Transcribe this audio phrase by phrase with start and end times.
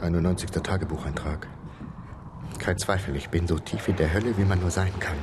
[0.00, 0.50] 91.
[0.50, 1.48] Tagebucheintrag.
[2.58, 5.16] Kein Zweifel, ich bin so tief in der Hölle, wie man nur sein kann.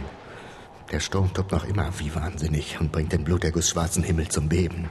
[0.92, 4.90] Der Sturm tobt noch immer wie wahnsinnig und bringt den Bluterguss schwarzen Himmel zum Beben.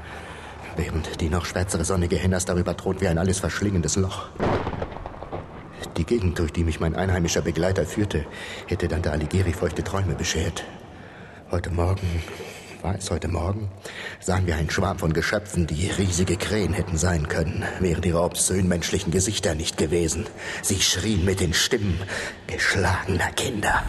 [0.76, 4.28] Während die noch schwärzere Sonne Gehennas darüber thront wie ein alles verschlingendes Loch.
[5.96, 8.24] Die Gegend, durch die mich mein einheimischer Begleiter führte,
[8.66, 10.64] hätte Dante Alighieri feuchte Träume beschert.
[11.50, 12.22] Heute Morgen
[12.82, 13.68] war es heute Morgen,
[14.20, 18.66] sahen wir einen Schwarm von Geschöpfen, die riesige Krähen hätten sein können, wären ihre obszön
[18.66, 20.26] menschlichen Gesichter nicht gewesen.
[20.62, 21.98] Sie schrien mit den Stimmen
[22.46, 23.82] geschlagener Kinder.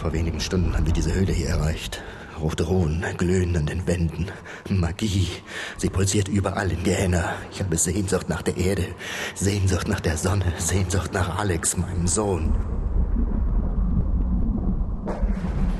[0.00, 2.02] Vor wenigen Stunden haben wir diese Höhle hier erreicht.
[2.40, 4.30] Rote Ruhen glühen an den Wänden.
[4.68, 5.28] Magie.
[5.76, 7.34] Sie pulsiert überall in Gehenna.
[7.52, 8.86] Ich habe Sehnsucht nach der Erde,
[9.34, 12.54] Sehnsucht nach der Sonne, Sehnsucht nach Alex, meinem Sohn.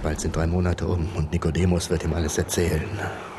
[0.05, 2.85] Bald sind drei Monate um und Nikodemus wird ihm alles erzählen.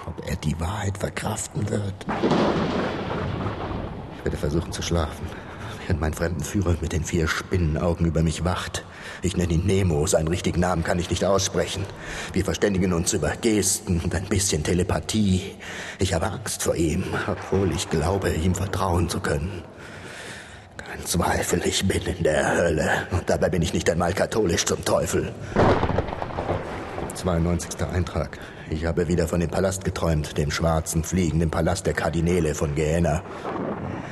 [0.08, 1.94] Ob er die Wahrheit verkraften wird.
[4.18, 5.28] Ich werde versuchen zu schlafen,
[5.86, 8.84] während mein Fremdenführer mit den vier Spinnenaugen über mich wacht.
[9.22, 11.86] Ich nenne ihn Nemo, seinen richtigen Namen kann ich nicht aussprechen.
[12.34, 15.54] Wir verständigen uns über Gesten und ein bisschen Telepathie.
[16.00, 19.62] Ich habe Angst vor ihm, obwohl ich glaube, ihm vertrauen zu können.
[20.78, 22.90] Kein Zweifel, ich bin in der Hölle.
[23.12, 25.32] Und dabei bin ich nicht einmal katholisch zum Teufel.
[27.16, 27.82] 92.
[27.88, 28.38] Eintrag.
[28.70, 33.24] Ich habe wieder von dem Palast geträumt, dem schwarzen, fliegenden Palast der Kardinäle von Gehenna.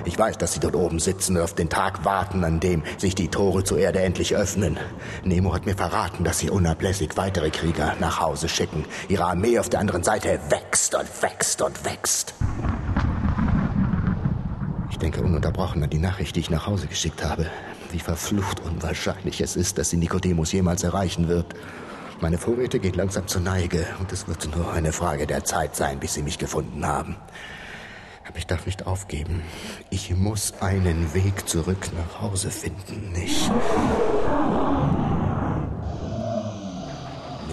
[0.06, 3.16] Ich weiß, dass sie dort oben sitzen und auf den Tag warten, an dem sich
[3.16, 4.78] die Tore zur Erde endlich öffnen.
[5.24, 8.86] Nemo hat mir verraten, dass sie unablässig weitere Krieger nach Hause schicken.
[9.08, 12.34] Ihre Armee auf der anderen Seite wächst und wächst und wächst.
[14.92, 17.48] Ich denke ununterbrochen an die Nachricht, die ich nach Hause geschickt habe.
[17.92, 21.54] Wie verflucht unwahrscheinlich es ist, dass sie Nikodemus jemals erreichen wird.
[22.24, 26.00] Meine Vorräte gehen langsam zur Neige und es wird nur eine Frage der Zeit sein,
[26.00, 27.18] bis sie mich gefunden haben.
[28.26, 29.42] Aber ich darf nicht aufgeben.
[29.90, 33.14] Ich muss einen Weg zurück nach Hause finden.
[33.14, 33.52] Ich.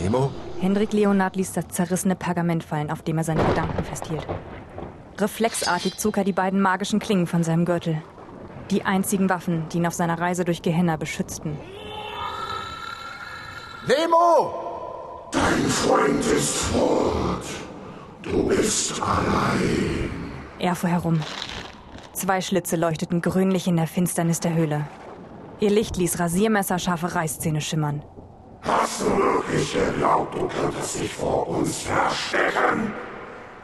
[0.00, 0.30] Nemo?
[0.60, 4.24] Hendrik Leonard ließ das zerrissene Pergament fallen, auf dem er seine Gedanken festhielt.
[5.18, 8.00] Reflexartig zog er die beiden magischen Klingen von seinem Gürtel.
[8.70, 11.58] Die einzigen Waffen, die ihn auf seiner Reise durch Gehenna beschützten.
[13.86, 15.28] Nemo!
[15.32, 17.44] Dein Freund ist fort.
[18.22, 20.10] Du bist allein.
[20.58, 21.20] Er fuhr herum.
[22.12, 24.86] Zwei Schlitze leuchteten grünlich in der Finsternis der Höhle.
[25.60, 28.02] Ihr Licht ließ rasiermesserscharfe Reißzähne schimmern.
[28.62, 32.92] Hast du wirklich geglaubt, du könntest dich vor uns verstecken?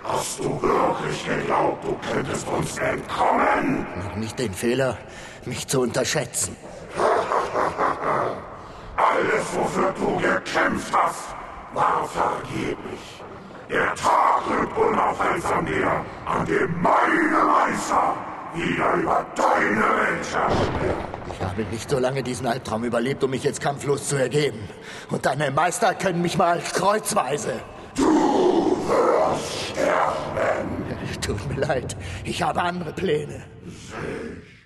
[0.03, 3.87] Hast du wirklich geglaubt, du könntest uns entkommen?
[3.97, 4.97] Mach nicht den Fehler,
[5.45, 6.57] mich zu unterschätzen.
[9.17, 11.35] Alles, wofür du gekämpft hast,
[11.73, 13.23] war vergeblich.
[13.71, 18.15] Der Tag rückt unaufhaltsam näher, an dem meine Meister
[18.55, 20.75] wieder über deine Welt herrschen
[21.33, 24.69] Ich habe nicht so lange diesen Albtraum überlebt, um mich jetzt kampflos zu ergeben.
[25.11, 27.55] Und deine Meister können mich mal kreuzweise.
[27.95, 30.85] Du wirst sterben.
[31.23, 33.45] Tut mir leid, ich habe andere Pläne.
[33.67, 34.47] Ich